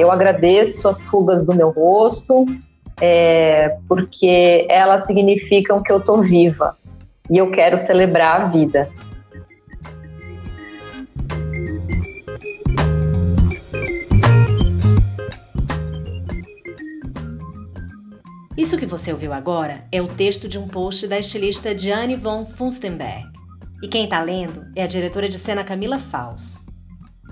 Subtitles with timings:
[0.00, 2.46] Eu agradeço as rugas do meu rosto,
[2.98, 6.74] é, porque elas significam que eu estou viva
[7.30, 8.90] e eu quero celebrar a vida.
[18.56, 22.46] Isso que você ouviu agora é o texto de um post da estilista Diane von
[22.46, 23.24] Funstenberg.
[23.82, 26.58] E quem está lendo é a diretora de cena Camila Faus.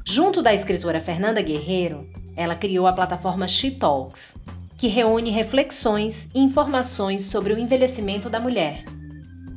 [0.07, 2.06] Junto da escritora Fernanda Guerreiro,
[2.38, 4.37] ela criou a plataforma She Talks,
[4.77, 8.84] que reúne reflexões e informações sobre o envelhecimento da mulher.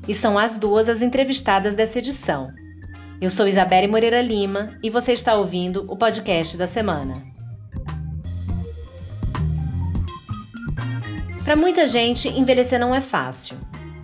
[0.08, 2.52] E são as duas as entrevistadas dessa edição.
[3.22, 7.24] Eu sou Isabelle Moreira Lima e você está ouvindo o podcast da semana.
[11.44, 13.58] Para muita gente, envelhecer não é fácil.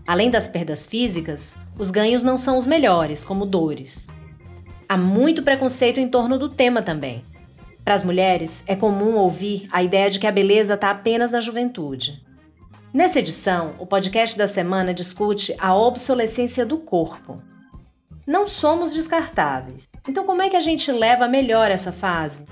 [0.05, 4.05] Além das perdas físicas, os ganhos não são os melhores, como dores.
[4.87, 7.23] Há muito preconceito em torno do tema também.
[7.87, 11.39] Para as mulheres, é comum ouvir a ideia de que a beleza está apenas na
[11.39, 12.21] juventude.
[12.93, 17.41] Nessa edição, o podcast da semana discute a obsolescência do corpo.
[18.27, 19.87] Não somos descartáveis.
[20.05, 22.43] Então, como é que a gente leva melhor essa fase?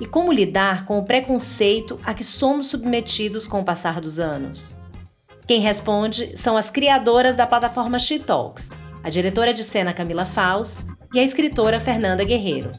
[0.00, 4.64] E como lidar com o preconceito a que somos submetidos com o passar dos anos?
[5.46, 8.68] Quem responde são as criadoras da plataforma She Talks,
[9.04, 10.84] a diretora de cena Camila Faus
[11.14, 12.72] e a escritora Fernanda Guerreiro.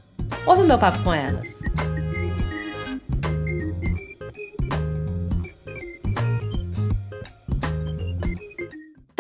[0.46, 1.62] Ouve o meu papo com elas.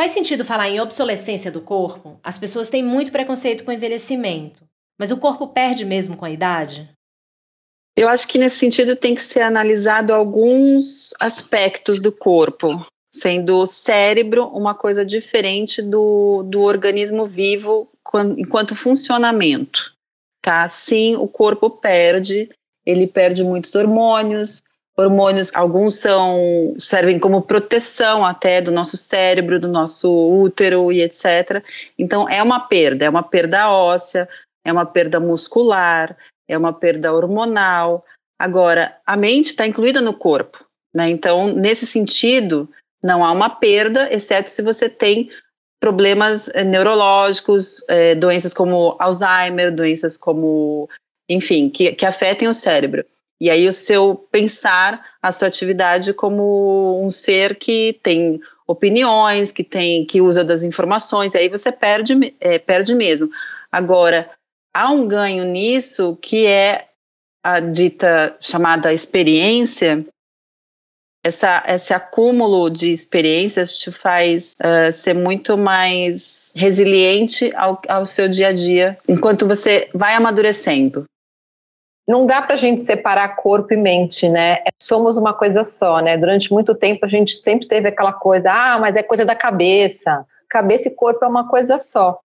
[0.03, 2.19] Faz sentido falar em obsolescência do corpo?
[2.21, 4.61] As pessoas têm muito preconceito com envelhecimento.
[4.99, 6.89] Mas o corpo perde mesmo com a idade?
[7.95, 13.65] Eu acho que nesse sentido tem que ser analisado alguns aspectos do corpo sendo o
[13.65, 17.89] cérebro uma coisa diferente do, do organismo vivo
[18.38, 19.95] enquanto funcionamento,
[20.41, 20.67] tá?
[20.67, 22.49] Sim, o corpo perde,
[22.85, 24.63] ele perde muitos hormônios,
[24.97, 31.63] hormônios, alguns são servem como proteção até do nosso cérebro, do nosso útero e etc.
[31.97, 34.29] Então é uma perda, é uma perda óssea,
[34.63, 36.16] é uma perda muscular,
[36.47, 38.06] é uma perda hormonal.
[38.38, 40.63] Agora, a mente está incluída no corpo,
[40.94, 41.09] né?
[41.09, 42.69] Então, nesse sentido,
[43.03, 45.29] não há uma perda, exceto se você tem
[45.79, 50.90] problemas eh, neurológicos, eh, doenças como Alzheimer, doenças como,
[51.28, 53.06] enfim, que, que afetem o cérebro.
[53.43, 59.65] E aí o seu pensar a sua atividade como um ser que tem opiniões, que
[59.65, 63.29] tem, que usa das informações, aí você perde, é, perde mesmo.
[63.69, 64.31] Agora,
[64.73, 66.87] há um ganho nisso que é
[67.43, 70.05] a dita chamada experiência,
[71.21, 78.29] essa, esse acúmulo de experiências te faz uh, ser muito mais resiliente ao, ao seu
[78.29, 81.03] dia a dia, enquanto você vai amadurecendo.
[82.08, 84.56] Não dá para a gente separar corpo e mente, né?
[84.66, 86.18] É, somos uma coisa só, né?
[86.18, 90.25] Durante muito tempo a gente sempre teve aquela coisa, ah, mas é coisa da cabeça.
[90.50, 92.19] Cabeça e corpo é uma coisa só.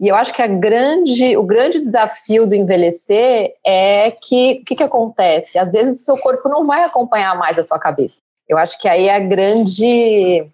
[0.00, 4.82] E eu acho que grande, o grande desafio do envelhecer é que o que, que
[4.82, 5.58] acontece?
[5.58, 8.16] Às vezes o seu corpo não vai acompanhar mais a sua cabeça.
[8.48, 10.46] Eu acho que aí é a grande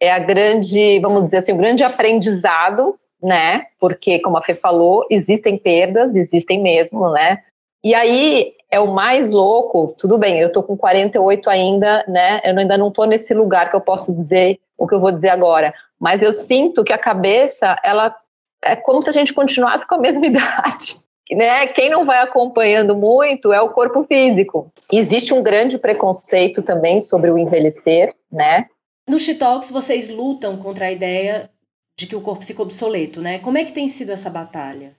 [0.00, 3.66] é a grande, vamos dizer assim, o grande aprendizado, né?
[3.78, 7.42] Porque, como a Fê falou, existem perdas, existem mesmo, né?
[7.82, 12.40] E aí é o mais louco, tudo bem, eu tô com 48 ainda, né?
[12.44, 15.30] Eu ainda não tô nesse lugar que eu posso dizer o que eu vou dizer
[15.30, 18.14] agora, mas eu sinto que a cabeça, ela
[18.62, 21.00] é como se a gente continuasse com a mesma idade
[21.34, 24.72] né, quem não vai acompanhando muito é o corpo físico.
[24.92, 28.66] Existe um grande preconceito também sobre o envelhecer, né?
[29.08, 31.50] No Talks vocês lutam contra a ideia
[31.98, 33.38] de que o corpo fica obsoleto, né?
[33.38, 34.96] Como é que tem sido essa batalha?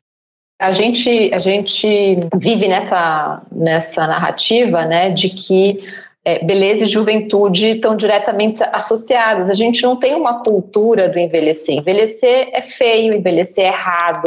[0.62, 5.84] A gente, a gente vive nessa, nessa narrativa, né, de que
[6.24, 9.50] é, beleza e juventude estão diretamente associadas.
[9.50, 11.76] A gente não tem uma cultura do envelhecer.
[11.76, 14.24] Envelhecer é feio, envelhecer é errado,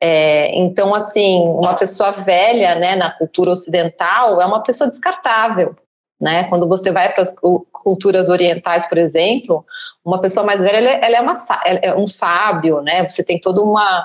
[0.00, 5.74] é, então, assim, uma pessoa velha, né, na cultura ocidental, é uma pessoa descartável,
[6.20, 6.44] né?
[6.44, 7.34] Quando você vai para as
[7.72, 9.64] culturas orientais, por exemplo,
[10.04, 13.08] uma pessoa mais velha, ela, é, é, uma, ela é um sábio, né?
[13.08, 14.04] Você tem toda uma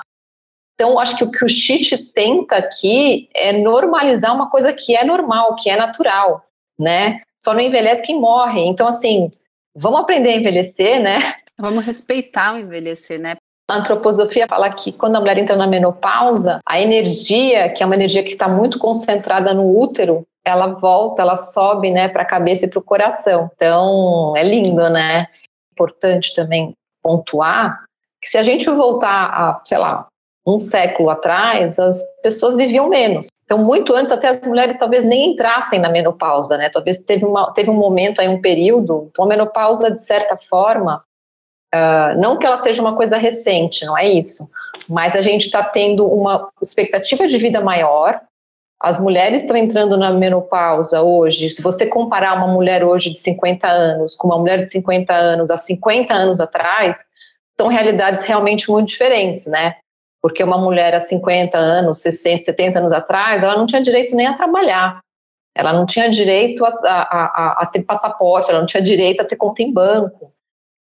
[0.82, 5.04] então, acho que o que o Chit tenta aqui é normalizar uma coisa que é
[5.04, 6.44] normal, que é natural,
[6.76, 7.20] né?
[7.36, 8.60] Só não envelhece quem morre.
[8.62, 9.30] Então, assim,
[9.76, 11.36] vamos aprender a envelhecer, né?
[11.56, 13.36] Vamos respeitar o envelhecer, né?
[13.70, 17.94] A antroposofia fala que quando a mulher entra na menopausa, a energia, que é uma
[17.94, 22.66] energia que está muito concentrada no útero, ela volta, ela sobe, né, para a cabeça
[22.66, 23.48] e para o coração.
[23.54, 25.28] Então, é lindo, né?
[25.70, 27.84] Importante também pontuar
[28.22, 30.06] que se a gente voltar a, sei lá,
[30.46, 33.28] um século atrás, as pessoas viviam menos.
[33.44, 36.70] Então, muito antes, até as mulheres talvez nem entrassem na menopausa, né?
[36.70, 39.08] Talvez teve, uma, teve um momento aí, um período.
[39.10, 41.04] Então, a menopausa, de certa forma,
[41.74, 44.48] uh, não que ela seja uma coisa recente, não é isso,
[44.88, 48.20] mas a gente está tendo uma expectativa de vida maior.
[48.80, 51.50] As mulheres estão entrando na menopausa hoje.
[51.50, 55.50] Se você comparar uma mulher hoje de 50 anos com uma mulher de 50 anos
[55.50, 56.98] há 50 anos atrás,
[57.56, 59.76] são realidades realmente muito diferentes, né?
[60.22, 64.28] Porque uma mulher há 50 anos, 60, 70 anos atrás, ela não tinha direito nem
[64.28, 65.00] a trabalhar.
[65.54, 69.24] Ela não tinha direito a, a, a, a ter passaporte, ela não tinha direito a
[69.24, 70.32] ter conta em banco.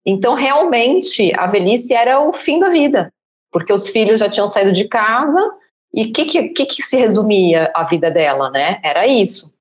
[0.05, 3.11] Então, realmente, a velhice era o fim da vida,
[3.51, 5.39] porque os filhos já tinham saído de casa
[5.93, 8.79] e o que, que, que, se resumia a vida dela, né?
[8.83, 9.53] Era isso.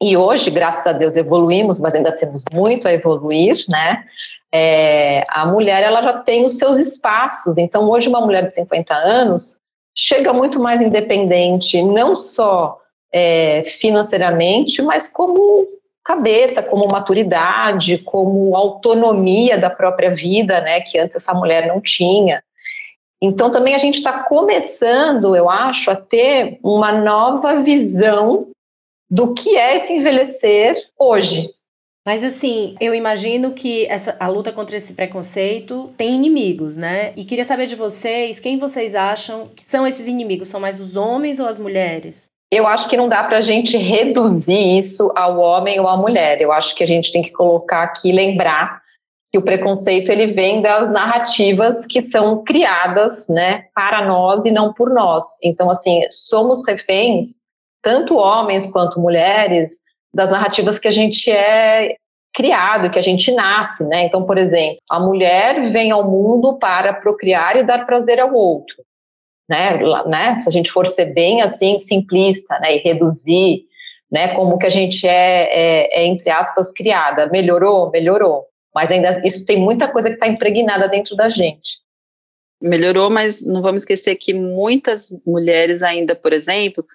[0.00, 4.04] E hoje, graças a Deus, evoluímos, mas ainda temos muito a evoluir, né?
[4.58, 7.58] É, a mulher ela já tem os seus espaços.
[7.58, 9.56] Então, hoje, uma mulher de 50 anos
[9.94, 12.78] chega muito mais independente, não só
[13.12, 15.66] é, financeiramente, mas como
[16.02, 22.42] cabeça, como maturidade, como autonomia da própria vida, né, que antes essa mulher não tinha.
[23.20, 28.48] Então, também a gente está começando, eu acho, a ter uma nova visão
[29.10, 31.50] do que é esse envelhecer hoje,
[32.06, 37.12] mas assim, eu imagino que essa, a luta contra esse preconceito tem inimigos, né?
[37.16, 40.46] E queria saber de vocês, quem vocês acham que são esses inimigos?
[40.46, 42.26] São mais os homens ou as mulheres?
[42.48, 46.40] Eu acho que não dá para a gente reduzir isso ao homem ou à mulher.
[46.40, 48.80] Eu acho que a gente tem que colocar aqui, lembrar
[49.32, 54.72] que o preconceito ele vem das narrativas que são criadas, né, para nós e não
[54.72, 55.24] por nós.
[55.42, 57.34] Então, assim, somos reféns,
[57.82, 59.72] tanto homens quanto mulheres,
[60.16, 61.94] das narrativas que a gente é
[62.34, 64.06] criado, que a gente nasce, né?
[64.06, 68.76] Então, por exemplo, a mulher vem ao mundo para procriar e dar prazer ao outro,
[69.46, 69.78] né?
[70.06, 70.40] né?
[70.42, 73.64] Se a gente for ser bem assim simplista, né, e reduzir,
[74.10, 79.20] né, como que a gente é, é, é entre aspas criada, melhorou, melhorou, mas ainda
[79.22, 81.76] isso tem muita coisa que está impregnada dentro da gente.
[82.62, 86.86] Melhorou, mas não vamos esquecer que muitas mulheres ainda, por exemplo,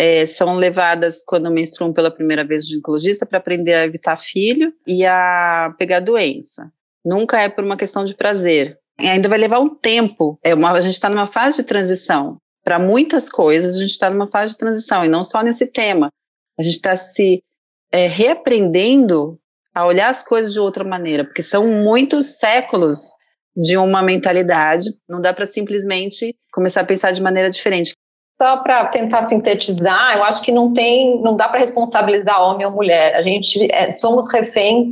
[0.00, 4.72] é, são levadas quando menstruam pela primeira vez o ginecologista para aprender a evitar filho
[4.86, 6.70] e a pegar doença.
[7.04, 8.78] Nunca é por uma questão de prazer.
[9.00, 10.38] E ainda vai levar um tempo.
[10.44, 12.38] É uma, a gente está numa fase de transição.
[12.62, 16.10] Para muitas coisas, a gente está numa fase de transição, e não só nesse tema.
[16.56, 17.42] A gente está se
[17.90, 19.36] é, reaprendendo
[19.74, 23.10] a olhar as coisas de outra maneira, porque são muitos séculos
[23.56, 27.94] de uma mentalidade, não dá para simplesmente começar a pensar de maneira diferente
[28.40, 32.72] só para tentar sintetizar, eu acho que não tem, não dá para responsabilizar homem ou
[32.72, 33.16] mulher.
[33.16, 34.90] A gente é, somos reféns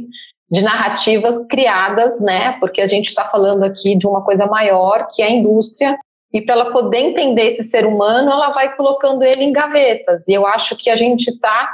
[0.51, 2.57] de narrativas criadas, né?
[2.59, 5.97] Porque a gente está falando aqui de uma coisa maior que é a indústria.
[6.33, 10.27] E para ela poder entender esse ser humano, ela vai colocando ele em gavetas.
[10.27, 11.71] E eu acho que a gente está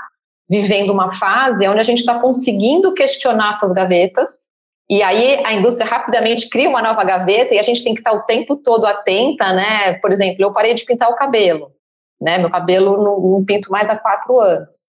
[0.48, 4.42] vivendo uma fase onde a gente está conseguindo questionar essas gavetas
[4.92, 8.12] e aí a indústria rapidamente cria uma nova gaveta e a gente tem que estar
[8.12, 9.94] o tempo todo atenta, né?
[9.94, 11.72] Por exemplo, eu parei de pintar o cabelo,
[12.20, 12.36] né?
[12.36, 14.82] Meu cabelo não, não pinto mais há quatro anos.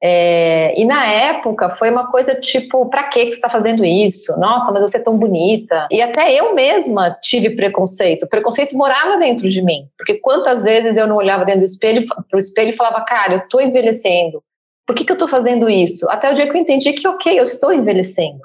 [0.00, 4.38] É, e na época foi uma coisa tipo, para que você está fazendo isso?
[4.38, 5.88] Nossa, mas você é tão bonita.
[5.90, 8.22] E até eu mesma tive preconceito.
[8.22, 12.06] O preconceito morava dentro de mim, porque quantas vezes eu não olhava dentro do espelho,
[12.30, 14.40] pro espelho e falava, cara, eu estou envelhecendo.
[14.86, 16.08] Por que, que eu estou fazendo isso?
[16.08, 18.40] Até o dia que eu entendi que, ok, eu estou envelhecendo,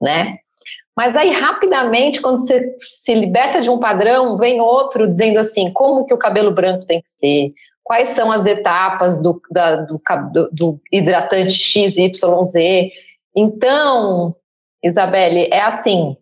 [0.00, 0.36] né?
[0.96, 6.04] Mas aí, rapidamente, quando você se liberta de um padrão, vem outro dizendo assim, como
[6.04, 10.00] que o cabelo branco tem que ser, quais são as etapas do, da, do,
[10.52, 12.92] do, hidratante XYZ.
[13.34, 14.34] Então,
[14.82, 16.16] Isabelle, é assim,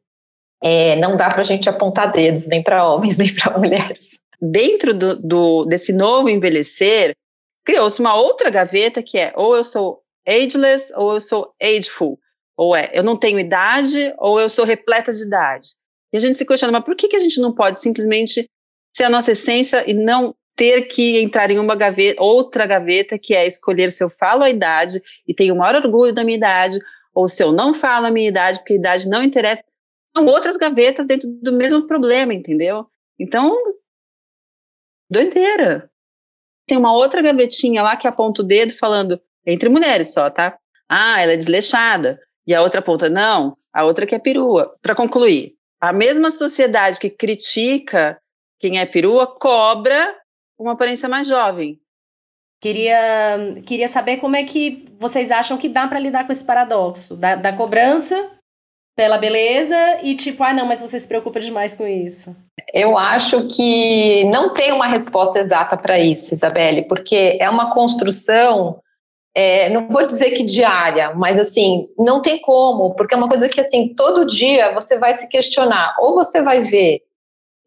[0.63, 4.19] é, não dá para a gente apontar dedos nem para homens nem para mulheres.
[4.41, 7.15] Dentro do, do, desse novo envelhecer,
[7.65, 12.19] criou-se uma outra gaveta que é ou eu sou ageless ou eu sou ageful.
[12.59, 15.69] Ou é, eu não tenho idade, ou eu sou repleta de idade.
[16.13, 18.51] E a gente se questiona, mas por que, que a gente não pode simplesmente
[18.93, 23.33] ser a nossa essência e não ter que entrar em uma gaveta, outra gaveta, que
[23.33, 26.81] é escolher se eu falo a idade e tenho o maior orgulho da minha idade,
[27.15, 29.63] ou se eu não falo a minha idade, porque a idade não interessa.
[30.17, 32.87] São outras gavetas dentro do mesmo problema, entendeu?
[33.21, 33.57] Então,
[35.09, 35.89] doideira.
[36.67, 40.59] Tem uma outra gavetinha lá que aponta o dedo falando, entre mulheres só, tá?
[40.89, 44.73] Ah, ela é desleixada e a outra ponta não, a outra que é perua.
[44.83, 48.19] Para concluir, a mesma sociedade que critica
[48.59, 50.17] quem é perua cobra
[50.59, 51.79] uma aparência mais jovem.
[52.61, 57.15] Queria, queria saber como é que vocês acham que dá para lidar com esse paradoxo
[57.15, 58.31] da, da cobrança
[58.97, 62.35] pela beleza e tipo, ah, não, mas você se preocupa demais com isso?
[62.75, 68.81] Eu acho que não tem uma resposta exata para isso, Isabelle, porque é uma construção,
[69.41, 73.49] é, não vou dizer que diária, mas assim, não tem como, porque é uma coisa
[73.49, 77.03] que assim, todo dia você vai se questionar, ou você vai ver.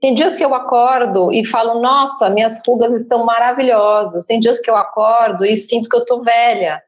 [0.02, 4.26] Tem dias que eu acordo e falo, nossa, minhas rugas estão maravilhosas.
[4.26, 6.82] Tem dias que eu acordo e sinto que eu tô velha.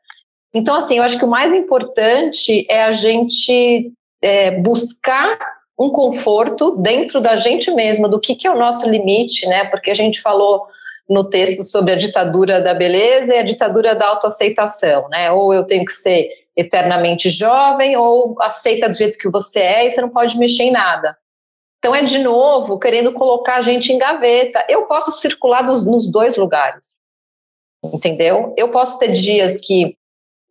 [0.53, 5.39] Então, assim, eu acho que o mais importante é a gente é, buscar
[5.79, 9.63] um conforto dentro da gente mesma, do que, que é o nosso limite, né?
[9.65, 10.67] Porque a gente falou
[11.10, 15.31] no texto sobre a ditadura da beleza e a ditadura da autoaceitação, né?
[15.31, 19.91] Ou eu tenho que ser eternamente jovem, ou aceita do jeito que você é e
[19.91, 21.17] você não pode mexer em nada.
[21.79, 24.65] Então é de novo querendo colocar a gente em gaveta.
[24.69, 26.86] Eu posso circular nos, nos dois lugares,
[27.83, 28.53] entendeu?
[28.55, 29.98] Eu posso ter dias que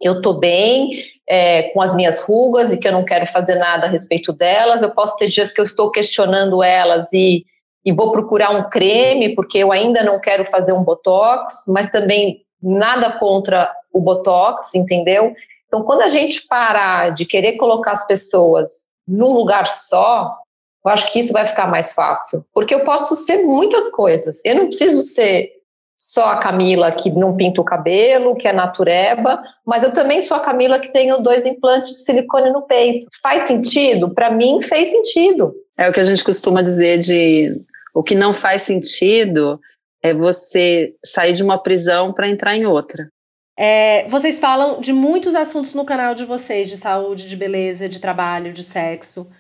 [0.01, 3.87] eu tô bem, é, com as minhas rugas e que eu não quero fazer nada
[3.87, 4.83] a respeito delas.
[4.83, 7.45] Eu posso ter dias que eu estou questionando elas e,
[7.85, 12.43] e vou procurar um creme, porque eu ainda não quero fazer um botox, mas também
[12.63, 15.35] nada contra o botox, entendeu?
[15.67, 18.69] Então, quando a gente parar de querer colocar as pessoas
[19.07, 20.37] num lugar só,
[20.85, 22.45] eu acho que isso vai ficar mais fácil.
[22.53, 24.41] Porque eu posso ser muitas coisas.
[24.45, 25.51] Eu não preciso ser
[25.97, 30.37] só a Camila que não pinta o cabelo, que é natureba, mas eu também sou
[30.37, 33.07] a Camila que tenho dois implantes de silicone no peito.
[33.23, 34.13] Faz sentido?
[34.13, 35.55] Para mim, fez sentido.
[35.79, 37.63] É o que a gente costuma dizer de
[37.95, 39.61] o que não faz sentido
[40.03, 43.09] é você sair de uma prisão para entrar em outra.
[43.57, 48.01] É, vocês falam de muitos assuntos no canal de vocês, de saúde, de beleza, de
[48.01, 49.31] trabalho, de sexo.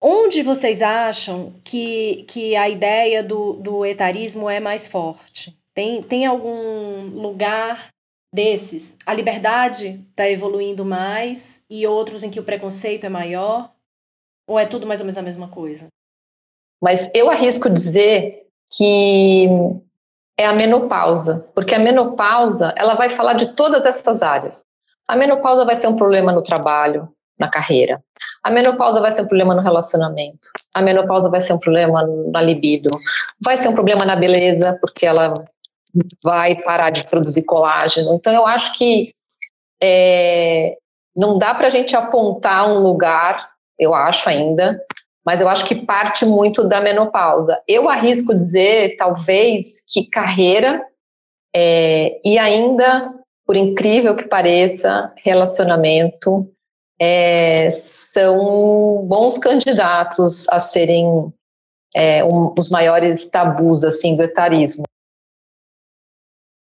[0.00, 5.54] Onde vocês acham que, que a ideia do, do etarismo é mais forte?
[5.74, 7.88] Tem, tem algum lugar
[8.32, 8.96] desses?
[9.04, 13.74] A liberdade está evoluindo mais e outros em que o preconceito é maior?
[14.48, 15.88] Ou é tudo mais ou menos a mesma coisa?
[16.80, 19.48] Mas eu arrisco dizer que
[20.38, 24.62] é a menopausa, porque a menopausa ela vai falar de todas essas áreas.
[25.06, 27.08] A menopausa vai ser um problema no trabalho,
[27.38, 28.00] na carreira.
[28.42, 30.48] A menopausa vai ser um problema no relacionamento.
[30.72, 32.90] A menopausa vai ser um problema na libido.
[33.42, 35.44] Vai ser um problema na beleza, porque ela
[36.22, 38.14] vai parar de produzir colágeno.
[38.14, 39.12] Então, eu acho que
[39.82, 40.76] é,
[41.16, 44.80] não dá para a gente apontar um lugar, eu acho ainda,
[45.24, 47.60] mas eu acho que parte muito da menopausa.
[47.68, 50.82] Eu arrisco dizer, talvez, que carreira
[51.54, 53.12] é, e ainda,
[53.46, 56.48] por incrível que pareça, relacionamento
[57.00, 61.32] é, são bons candidatos a serem
[61.94, 64.84] é, um, os maiores tabus assim do etarismo.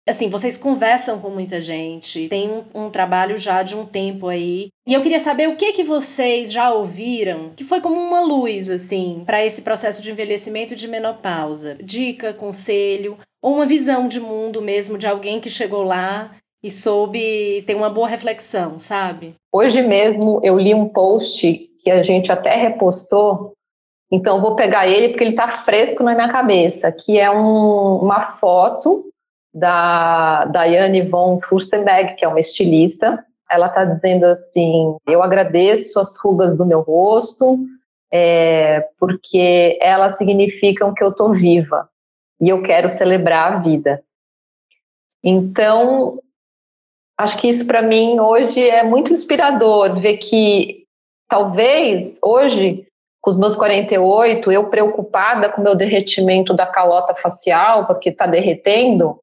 [0.08, 4.68] Assim, vocês conversam com muita gente, tem um, um, trabalho já de um tempo aí.
[4.86, 8.70] E eu queria saber o que que vocês já ouviram, que foi como uma luz,
[8.70, 11.76] assim, para esse processo de envelhecimento e de menopausa.
[11.82, 17.64] Dica, conselho, ou uma visão de mundo mesmo de alguém que chegou lá e soube
[17.66, 19.34] ter uma boa reflexão, sabe?
[19.52, 23.54] Hoje mesmo eu li um post que a gente até repostou,
[24.12, 28.20] então vou pegar ele porque ele está fresco na minha cabeça, que é um, uma
[28.36, 29.04] foto
[29.56, 33.24] da Diane von Furstenberg, que é uma estilista.
[33.50, 37.58] Ela está dizendo assim: Eu agradeço as rugas do meu rosto,
[38.12, 41.88] é, porque elas significam que eu estou viva
[42.38, 44.02] e eu quero celebrar a vida.
[45.24, 46.20] Então,
[47.18, 50.84] acho que isso para mim hoje é muito inspirador ver que
[51.28, 52.86] talvez hoje
[53.26, 58.24] com os meus 48, eu preocupada com o meu derretimento da calota facial, porque está
[58.24, 59.18] derretendo,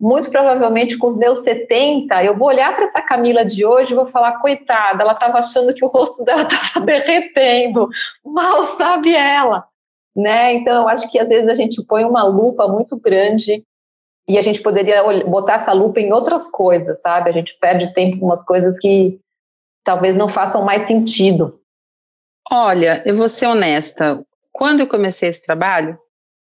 [0.00, 3.96] muito provavelmente com os meus 70, eu vou olhar para essa Camila de hoje e
[3.96, 7.88] vou falar, coitada, ela estava achando que o rosto dela estava derretendo,
[8.24, 9.66] mal sabe ela,
[10.14, 10.54] né?
[10.54, 13.64] Então, eu acho que às vezes a gente põe uma lupa muito grande
[14.28, 17.30] e a gente poderia botar essa lupa em outras coisas, sabe?
[17.30, 19.18] A gente perde tempo com umas coisas que
[19.82, 21.58] talvez não façam mais sentido.
[22.50, 24.22] Olha, eu vou ser honesta.
[24.52, 25.98] Quando eu comecei esse trabalho,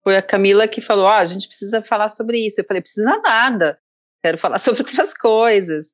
[0.04, 2.60] foi a Camila que falou: ah, a gente precisa falar sobre isso.
[2.60, 3.78] Eu falei: precisa nada,
[4.24, 5.94] quero falar sobre outras coisas.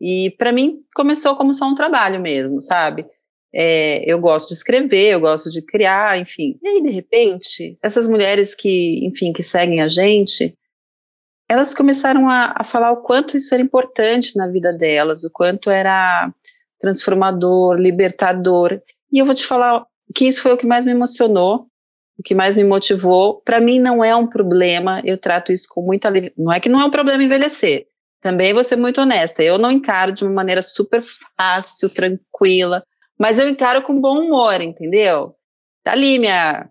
[0.00, 3.06] E para mim começou como só um trabalho mesmo, sabe?
[3.52, 6.58] É, eu gosto de escrever, eu gosto de criar, enfim.
[6.62, 10.54] E aí, de repente, essas mulheres que, enfim, que seguem a gente,
[11.48, 15.70] elas começaram a, a falar o quanto isso era importante na vida delas, o quanto
[15.70, 16.32] era
[16.78, 18.80] transformador, libertador.
[19.10, 19.84] E eu vou te falar
[20.14, 21.66] que isso foi o que mais me emocionou,
[22.18, 23.40] o que mais me motivou.
[23.42, 26.80] Para mim não é um problema, eu trato isso com muita não é que não
[26.80, 27.86] é um problema envelhecer.
[28.20, 31.00] Também vou ser muito honesta, eu não encaro de uma maneira super
[31.36, 32.82] fácil, tranquila,
[33.18, 35.34] Mas eu encaro com bom humor, entendeu?
[35.84, 36.68] Tá ali minha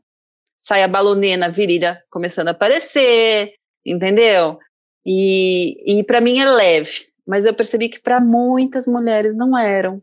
[0.59, 3.53] saia balonena, virilha começando a aparecer,
[3.85, 4.59] entendeu?
[5.05, 10.01] E, e para mim é leve, mas eu percebi que para muitas mulheres não eram.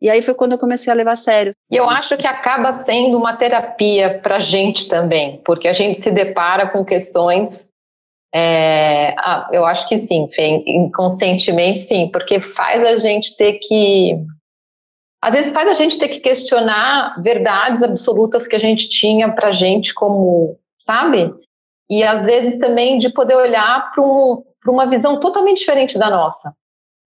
[0.00, 1.52] E aí foi quando eu comecei a levar a sério.
[1.70, 6.02] E eu acho que acaba sendo uma terapia para a gente também, porque a gente
[6.02, 7.64] se depara com questões.
[8.34, 10.28] É, ah, eu acho que sim,
[10.66, 14.18] inconscientemente sim, porque faz a gente ter que.
[15.22, 19.52] Às vezes faz a gente ter que questionar verdades absolutas que a gente tinha para
[19.52, 21.32] gente como, sabe?
[21.88, 26.52] E às vezes também de poder olhar para um, uma visão totalmente diferente da nossa.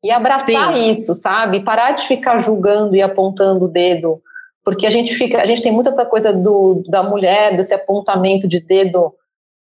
[0.03, 0.91] E abraçar Sim.
[0.91, 1.65] isso, sabe?
[1.65, 4.23] Parar de ficar julgando e apontando o dedo,
[4.65, 8.47] porque a gente fica, a gente tem muito essa coisa do, da mulher, desse apontamento
[8.47, 9.13] de dedo.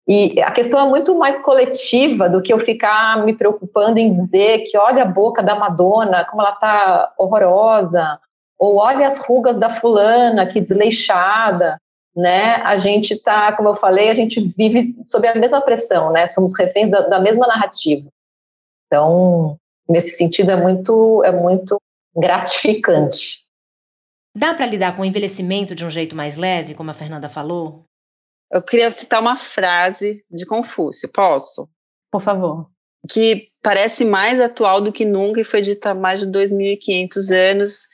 [0.08, 4.60] E a questão é muito mais coletiva do que eu ficar me preocupando em dizer
[4.70, 8.20] que olha a boca da Madonna, como ela tá horrorosa,
[8.58, 11.80] ou olha as rugas da fulana, que desleixada,
[12.16, 12.56] né?
[12.64, 16.28] A gente tá, como eu falei, a gente vive sob a mesma pressão, né?
[16.28, 18.08] Somos reféns da, da mesma narrativa.
[18.88, 21.80] Então, nesse sentido é muito é muito
[22.16, 23.46] gratificante.
[24.36, 27.86] Dá para lidar com o envelhecimento de um jeito mais leve, como a Fernanda falou?
[28.52, 31.70] Eu queria citar uma frase de Confúcio, posso?
[32.12, 32.70] Por favor.
[33.10, 37.88] Que parece mais atual do que nunca e foi dita há mais de 2.500 anos.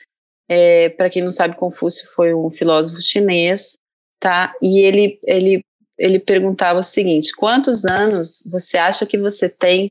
[0.48, 3.74] É, para quem não sabe, Confúcio foi um filósofo chinês,
[4.18, 4.54] tá?
[4.60, 5.64] E ele, ele,
[5.96, 9.90] ele perguntava o seguinte: quantos anos você acha que você tem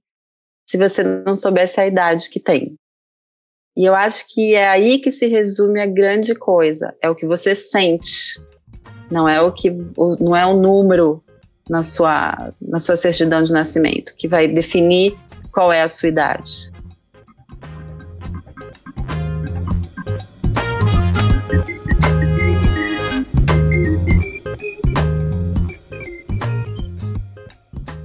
[0.72, 2.76] se você não soubesse a idade que tem.
[3.76, 7.28] E eu acho que é aí que se resume a grande coisa, é o que
[7.28, 8.42] você sente.
[9.12, 11.22] Não é o que não é o número
[11.70, 15.18] na sua na sua certidão de nascimento que vai definir
[15.52, 16.71] qual é a sua idade.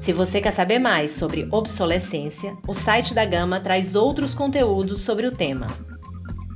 [0.07, 5.27] Se você quer saber mais sobre obsolescência, o site da Gama traz outros conteúdos sobre
[5.27, 5.67] o tema.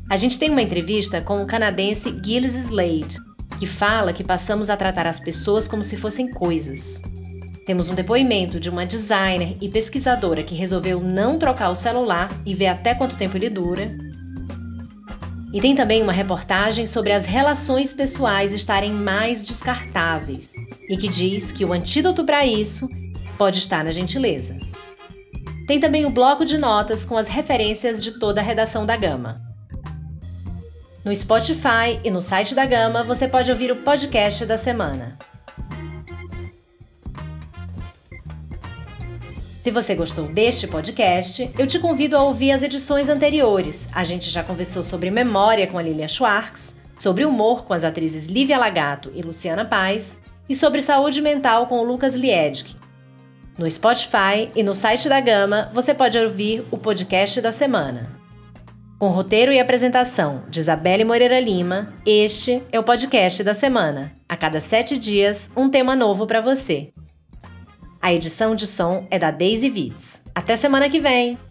[0.09, 3.19] A gente tem uma entrevista com o canadense Gilles Slade,
[3.59, 7.03] que fala que passamos a tratar as pessoas como se fossem coisas.
[7.67, 12.55] Temos um depoimento de uma designer e pesquisadora que resolveu não trocar o celular e
[12.55, 13.91] ver até quanto tempo ele dura.
[15.53, 20.53] E tem também uma reportagem sobre as relações pessoais estarem mais descartáveis
[20.89, 22.89] e que diz que o antídoto para isso
[23.41, 24.55] pode estar na gentileza.
[25.67, 29.37] Tem também o bloco de notas com as referências de toda a redação da Gama.
[31.03, 35.17] No Spotify e no site da Gama você pode ouvir o podcast da semana.
[39.63, 43.89] Se você gostou deste podcast, eu te convido a ouvir as edições anteriores.
[43.91, 48.27] A gente já conversou sobre memória com a Lilia Schwartz, sobre humor com as atrizes
[48.27, 52.80] Lívia Lagato e Luciana Paz, e sobre saúde mental com o Lucas Liedg,
[53.61, 58.19] no Spotify e no site da Gama você pode ouvir o podcast da semana.
[58.99, 64.13] Com roteiro e apresentação de Isabelle Moreira Lima, este é o podcast da semana.
[64.27, 66.91] A cada sete dias, um tema novo para você.
[68.01, 70.23] A edição de som é da Daisy Vitz.
[70.35, 71.50] Até semana que vem!